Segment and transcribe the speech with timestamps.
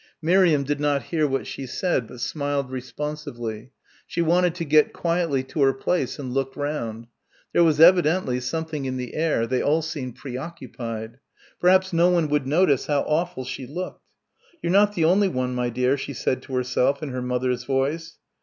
[0.19, 3.71] Miriam did not hear what she said, but smiled responsively.
[4.07, 7.05] She wanted to get quietly to her place and look round.
[7.53, 9.45] There was evidently something in the air.
[9.45, 11.19] They all seemed preoccupied.
[11.59, 14.01] Perhaps no one would notice how awful she looked.
[14.63, 18.17] "You're not the only one, my dear," she said to herself in her mother's voice.